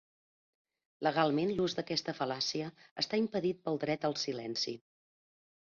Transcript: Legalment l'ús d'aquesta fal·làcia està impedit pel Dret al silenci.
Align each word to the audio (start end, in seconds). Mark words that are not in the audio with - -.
Legalment 1.07 1.51
l'ús 1.57 1.75
d'aquesta 1.81 2.15
fal·làcia 2.21 2.71
està 3.05 3.21
impedit 3.27 3.63
pel 3.69 3.81
Dret 3.87 4.11
al 4.13 4.19
silenci. 4.25 4.77